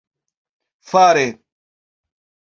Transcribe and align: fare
fare 0.89 1.27